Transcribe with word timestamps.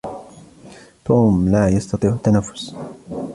توم 1.05 1.49
لا 1.49 1.69
يستطيع 1.69 2.11
التنفس. 2.13 2.75